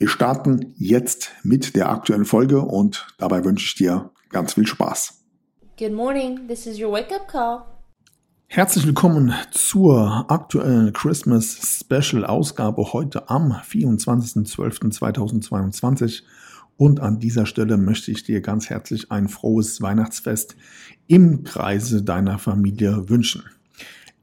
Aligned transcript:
Wir 0.00 0.08
starten 0.08 0.74
jetzt 0.76 1.32
mit 1.42 1.74
der 1.74 1.90
aktuellen 1.90 2.24
Folge 2.24 2.60
und 2.60 3.08
dabei 3.18 3.44
wünsche 3.44 3.64
ich 3.64 3.74
dir 3.74 4.12
ganz 4.30 4.54
viel 4.54 4.64
Spaß. 4.64 5.24
Good 5.76 5.92
morning, 5.92 6.46
this 6.46 6.66
is 6.66 6.80
your 6.80 6.92
wake 6.92 7.12
up 7.12 7.26
call. 7.26 7.62
Herzlich 8.46 8.86
willkommen 8.86 9.34
zur 9.50 10.30
aktuellen 10.30 10.92
Christmas 10.92 11.80
Special 11.80 12.24
Ausgabe 12.24 12.92
heute 12.92 13.28
am 13.28 13.50
24.12.2022. 13.52 16.22
Und 16.76 17.00
an 17.00 17.18
dieser 17.18 17.44
Stelle 17.44 17.76
möchte 17.76 18.12
ich 18.12 18.22
dir 18.22 18.40
ganz 18.40 18.70
herzlich 18.70 19.10
ein 19.10 19.28
frohes 19.28 19.82
Weihnachtsfest 19.82 20.54
im 21.08 21.42
Kreise 21.42 22.04
deiner 22.04 22.38
Familie 22.38 23.08
wünschen. 23.08 23.42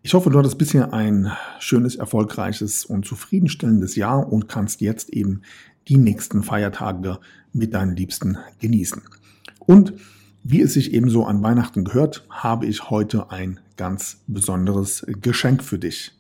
Ich 0.06 0.14
hoffe, 0.14 0.30
du 0.30 0.38
hattest 0.38 0.60
bisher 0.60 0.94
ein 0.94 1.32
schönes, 1.58 1.96
erfolgreiches 1.96 2.86
und 2.86 3.08
zufriedenstellendes 3.08 3.96
Jahr 3.96 4.32
und 4.32 4.48
kannst 4.48 4.80
jetzt 4.82 5.10
eben 5.10 5.42
die 5.88 5.98
nächsten 5.98 6.44
Feiertage 6.44 7.18
mit 7.54 7.74
deinen 7.74 7.96
Liebsten 7.96 8.38
genießen. 8.60 9.02
Und 9.58 9.94
wie 10.44 10.62
es 10.62 10.74
sich 10.74 10.94
ebenso 10.94 11.26
an 11.26 11.42
Weihnachten 11.42 11.86
gehört, 11.86 12.24
habe 12.30 12.68
ich 12.68 12.92
heute 12.92 13.32
ein 13.32 13.60
ganz 13.78 14.22
besonderes 14.28 15.04
Geschenk 15.22 15.64
für 15.64 15.80
dich. 15.80 16.12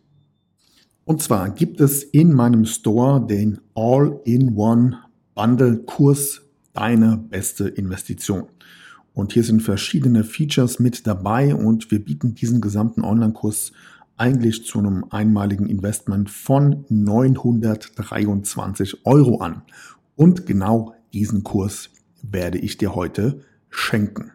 Und 1.03 1.21
zwar 1.21 1.51
gibt 1.51 1.79
es 1.79 2.01
in 2.01 2.33
meinem 2.33 2.65
Store 2.65 3.23
den 3.23 3.59
All-in-One 3.75 4.97
Bundle 5.35 5.77
Kurs 5.85 6.41
Deine 6.73 7.17
beste 7.17 7.67
Investition. 7.67 8.47
Und 9.15 9.33
hier 9.33 9.43
sind 9.43 9.63
verschiedene 9.63 10.23
Features 10.23 10.79
mit 10.79 11.07
dabei 11.07 11.55
und 11.55 11.89
wir 11.89 12.03
bieten 12.03 12.35
diesen 12.35 12.61
gesamten 12.61 13.03
Online-Kurs 13.03 13.71
eigentlich 14.17 14.65
zu 14.65 14.77
einem 14.77 15.05
einmaligen 15.09 15.67
Investment 15.67 16.29
von 16.29 16.85
923 16.89 19.05
Euro 19.05 19.39
an. 19.39 19.61
Und 20.17 20.45
genau 20.45 20.93
diesen 21.13 21.43
Kurs 21.43 21.91
werde 22.21 22.57
ich 22.57 22.77
dir 22.77 22.93
heute 22.93 23.39
schenken. 23.69 24.31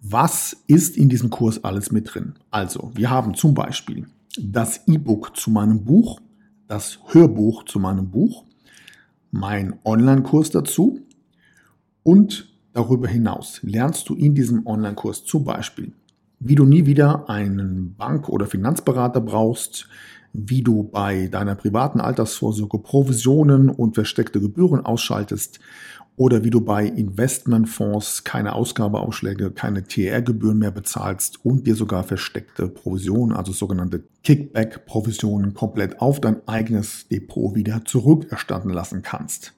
Was 0.00 0.56
ist 0.66 0.96
in 0.96 1.08
diesem 1.08 1.30
Kurs 1.30 1.62
alles 1.62 1.92
mit 1.92 2.12
drin? 2.12 2.34
Also, 2.50 2.90
wir 2.94 3.10
haben 3.10 3.34
zum 3.34 3.54
Beispiel 3.54 4.08
das 4.40 4.88
E-Book 4.88 5.36
zu 5.36 5.52
meinem 5.52 5.84
Buch, 5.84 6.20
das 6.66 6.98
Hörbuch 7.06 7.64
zu 7.64 7.78
meinem 7.78 8.10
Buch, 8.10 8.44
mein 9.30 9.78
Online-Kurs 9.84 10.50
dazu 10.50 10.98
und 12.02 12.57
Darüber 12.78 13.08
hinaus 13.08 13.58
lernst 13.64 14.08
du 14.08 14.14
in 14.14 14.36
diesem 14.36 14.64
Online-Kurs 14.64 15.24
zum 15.24 15.42
Beispiel, 15.42 15.90
wie 16.38 16.54
du 16.54 16.64
nie 16.64 16.86
wieder 16.86 17.28
einen 17.28 17.96
Bank- 17.96 18.28
oder 18.28 18.46
Finanzberater 18.46 19.20
brauchst, 19.20 19.88
wie 20.32 20.62
du 20.62 20.84
bei 20.84 21.26
deiner 21.26 21.56
privaten 21.56 22.00
Altersvorsorge 22.00 22.78
Provisionen 22.78 23.68
und 23.68 23.96
versteckte 23.96 24.40
Gebühren 24.40 24.86
ausschaltest 24.86 25.58
oder 26.14 26.44
wie 26.44 26.50
du 26.50 26.60
bei 26.60 26.84
Investmentfonds 26.84 28.22
keine 28.22 28.52
Ausgabeausschläge, 28.52 29.50
keine 29.50 29.82
TR-Gebühren 29.82 30.60
mehr 30.60 30.70
bezahlst 30.70 31.44
und 31.44 31.66
dir 31.66 31.74
sogar 31.74 32.04
versteckte 32.04 32.68
Provisionen, 32.68 33.36
also 33.36 33.50
sogenannte 33.50 34.04
Kickback-Provisionen 34.22 35.52
komplett 35.52 36.00
auf 36.00 36.20
dein 36.20 36.46
eigenes 36.46 37.08
Depot 37.08 37.56
wieder 37.56 37.84
zurückerstatten 37.84 38.70
lassen 38.70 39.02
kannst. 39.02 39.57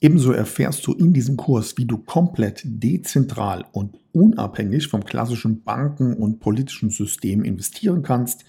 Ebenso 0.00 0.32
erfährst 0.32 0.86
du 0.86 0.92
in 0.92 1.12
diesem 1.12 1.36
Kurs, 1.36 1.76
wie 1.78 1.86
du 1.86 1.98
komplett 1.98 2.62
dezentral 2.64 3.64
und 3.72 3.96
unabhängig 4.12 4.88
vom 4.88 5.04
klassischen 5.04 5.62
Banken- 5.62 6.14
und 6.14 6.40
politischen 6.40 6.90
System 6.90 7.42
investieren 7.42 8.02
kannst, 8.02 8.44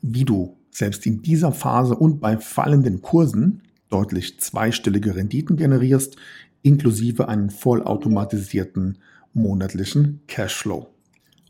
wie 0.00 0.24
du 0.24 0.56
selbst 0.70 1.06
in 1.06 1.22
dieser 1.22 1.52
Phase 1.52 1.94
und 1.94 2.20
bei 2.20 2.38
fallenden 2.38 3.02
Kursen 3.02 3.62
deutlich 3.88 4.40
zweistellige 4.40 5.16
Renditen 5.16 5.56
generierst, 5.56 6.16
inklusive 6.62 7.28
einen 7.28 7.50
vollautomatisierten 7.50 8.98
monatlichen 9.32 10.20
Cashflow. 10.26 10.88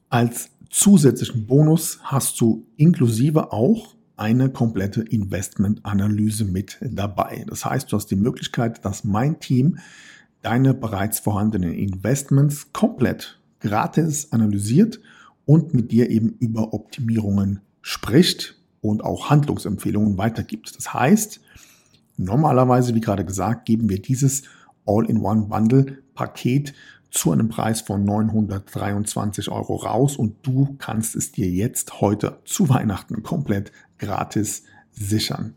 Als 0.09 0.51
zusätzlichen 0.71 1.47
Bonus 1.47 1.99
hast 2.03 2.41
du 2.41 2.67
inklusive 2.77 3.53
auch 3.53 3.96
eine 4.17 4.51
komplette 4.51 5.03
Investmentanalyse 5.03 6.45
mit 6.45 6.79
dabei. 6.81 7.45
Das 7.49 7.65
heißt, 7.65 7.93
du 7.93 7.97
hast 7.97 8.07
die 8.07 8.17
Möglichkeit, 8.17 8.85
dass 8.85 9.05
mein 9.05 9.41
Team 9.41 9.79
deine 10.43 10.75
bereits 10.75 11.19
vorhandenen 11.19 11.73
Investments 11.75 12.73
komplett 12.73 13.41
gratis 13.61 14.33
analysiert 14.33 15.01
und 15.45 15.75
mit 15.75 15.93
dir 15.93 16.11
eben 16.11 16.31
über 16.39 16.73
Optimierungen 16.73 17.61
spricht 17.83 18.57
und 18.81 19.05
auch 19.05 19.31
Handlungsempfehlungen 19.31 20.19
weitergibt. 20.19 20.77
Das 20.77 20.93
heißt, 20.93 21.41
normalerweise, 22.17 22.95
wie 22.95 23.01
gerade 23.01 23.25
gesagt, 23.25 23.65
geben 23.67 23.89
wir 23.89 24.01
dieses 24.01 24.43
All-in-One-Bundle-Paket 24.87 26.75
zu 27.11 27.33
einem 27.33 27.49
Preis 27.49 27.81
von 27.81 28.05
923 28.05 29.51
Euro 29.51 29.77
raus 29.77 30.17
und 30.17 30.47
du 30.47 30.77
kannst 30.79 31.17
es 31.17 31.33
dir 31.33 31.49
jetzt 31.49 32.01
heute 32.01 32.41
zu 32.45 32.69
Weihnachten 32.69 33.23
komplett 33.23 33.73
gratis 33.99 34.65
sichern. 34.93 35.55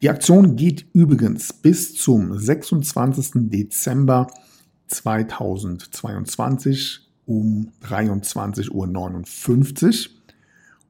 Die 0.00 0.10
Aktion 0.10 0.56
geht 0.56 0.86
übrigens 0.92 1.52
bis 1.52 1.94
zum 1.94 2.38
26. 2.38 3.50
Dezember 3.50 4.28
2022 4.86 7.00
um 7.26 7.72
23.59 7.82 8.70
Uhr. 8.70 8.86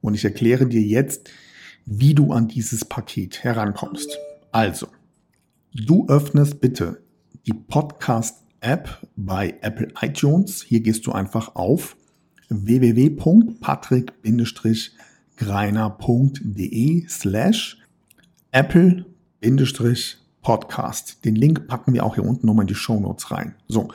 Und 0.00 0.14
ich 0.14 0.24
erkläre 0.24 0.66
dir 0.66 0.82
jetzt, 0.82 1.30
wie 1.86 2.14
du 2.14 2.32
an 2.32 2.48
dieses 2.48 2.84
Paket 2.84 3.42
herankommst. 3.42 4.18
Also, 4.52 4.88
du 5.72 6.06
öffnest 6.08 6.60
bitte 6.60 7.02
die 7.46 7.54
Podcast 7.54 8.44
App 8.60 9.06
bei 9.16 9.54
Apple 9.62 9.88
iTunes. 10.00 10.62
Hier 10.62 10.80
gehst 10.80 11.06
du 11.06 11.12
einfach 11.12 11.54
auf 11.54 11.96
www.patrick-greiner.de 15.38 17.06
slash 17.08 17.78
Apple-Podcast. 18.50 21.24
Den 21.24 21.36
Link 21.36 21.68
packen 21.68 21.94
wir 21.94 22.04
auch 22.04 22.16
hier 22.16 22.24
unten 22.24 22.46
nochmal 22.46 22.64
in 22.64 22.68
die 22.68 22.74
Show 22.74 22.98
Notes 22.98 23.30
rein. 23.30 23.54
So, 23.68 23.88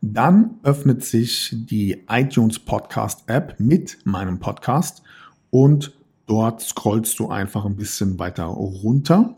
dann 0.00 0.58
öffnet 0.62 1.04
sich 1.04 1.50
die 1.52 2.04
iTunes 2.08 2.58
Podcast 2.58 3.28
App 3.28 3.56
mit 3.58 3.98
meinem 4.04 4.38
Podcast 4.38 5.02
und 5.50 5.94
dort 6.26 6.60
scrollst 6.60 7.18
du 7.18 7.28
einfach 7.28 7.64
ein 7.64 7.76
bisschen 7.76 8.18
weiter 8.18 8.44
runter 8.44 9.36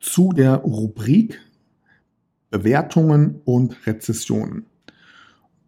zu 0.00 0.32
der 0.32 0.56
Rubrik 0.56 1.40
Bewertungen 2.50 3.40
und 3.44 3.86
Rezessionen. 3.86 4.66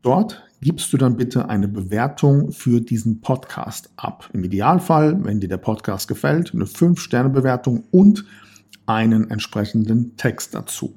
Dort 0.03 0.43
gibst 0.64 0.94
du 0.94 0.96
dann 0.96 1.19
bitte 1.19 1.50
eine 1.50 1.69
Bewertung 1.69 2.50
für 2.50 2.81
diesen 2.81 3.20
Podcast 3.20 3.90
ab. 3.96 4.31
Im 4.32 4.44
Idealfall, 4.44 5.22
wenn 5.22 5.38
dir 5.38 5.49
der 5.49 5.58
Podcast 5.58 6.08
gefällt, 6.08 6.55
eine 6.55 6.64
5-Sterne-Bewertung 6.64 7.84
und 7.90 8.25
einen 8.87 9.31
entsprechenden 9.31 10.16
Text 10.16 10.55
dazu. 10.55 10.94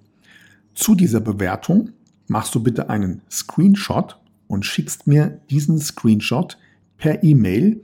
Zu 0.74 0.96
dieser 0.96 1.20
Bewertung 1.20 1.90
machst 2.28 2.56
du 2.56 2.64
bitte 2.64 2.90
einen 2.90 3.22
Screenshot 3.30 4.18
und 4.48 4.66
schickst 4.66 5.06
mir 5.06 5.42
diesen 5.50 5.80
Screenshot 5.80 6.58
per 6.98 7.22
E-Mail 7.22 7.84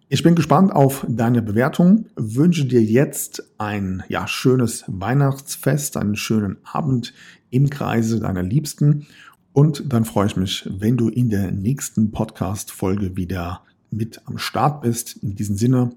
Ich 0.10 0.24
bin 0.24 0.36
gespannt 0.36 0.74
auf 0.74 1.06
deine 1.08 1.42
Bewertung, 1.42 2.08
wünsche 2.16 2.66
dir 2.66 2.84
jetzt 2.84 3.50
ein 3.58 4.04
ja, 4.10 4.28
schönes 4.28 4.84
Weihnachtsfest, 4.88 5.96
einen 5.96 6.18
schönen 6.18 6.58
Abend 6.64 7.14
im 7.50 7.70
Kreise 7.70 8.20
deiner 8.20 8.44
Liebsten 8.44 9.08
und 9.54 9.92
dann 9.92 10.06
freue 10.06 10.28
ich 10.28 10.38
mich, 10.38 10.68
wenn 10.70 10.98
du 10.98 11.10
in 11.10 11.30
der 11.30 11.52
nächsten 11.52 12.12
Podcast-Folge 12.12 13.18
wieder 13.18 13.64
mit 13.90 14.22
am 14.26 14.38
Start 14.38 14.82
bist. 14.82 15.18
In 15.22 15.36
diesem 15.36 15.58
Sinne, 15.58 15.92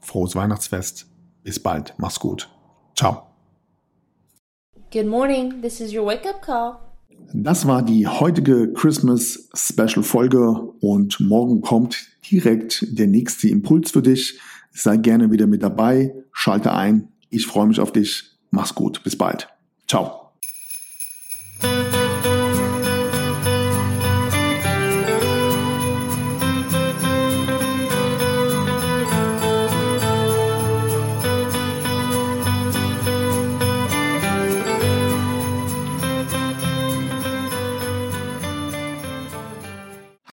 frohes 0.00 0.36
Weihnachtsfest. 0.36 1.06
Bis 1.42 1.58
bald. 1.58 1.94
Mach's 1.98 2.20
gut. 2.20 2.48
Ciao. 2.94 3.31
Good 4.92 5.06
morning. 5.06 5.62
This 5.62 5.80
is 5.80 5.94
your 5.94 6.04
wake 6.04 6.28
up 6.28 6.42
call. 6.42 6.74
Das 7.32 7.66
war 7.66 7.82
die 7.82 8.06
heutige 8.06 8.74
Christmas 8.74 9.48
Special 9.54 10.02
Folge 10.02 10.50
und 10.80 11.18
morgen 11.18 11.62
kommt 11.62 12.08
direkt 12.30 12.84
der 12.90 13.06
nächste 13.06 13.48
Impuls 13.48 13.92
für 13.92 14.02
dich. 14.02 14.38
Sei 14.70 14.98
gerne 14.98 15.30
wieder 15.30 15.46
mit 15.46 15.62
dabei, 15.62 16.14
schalte 16.30 16.74
ein. 16.74 17.08
Ich 17.30 17.46
freue 17.46 17.68
mich 17.68 17.80
auf 17.80 17.90
dich. 17.90 18.24
Mach's 18.50 18.74
gut. 18.74 19.02
Bis 19.02 19.16
bald. 19.16 19.48
Ciao. 19.88 20.32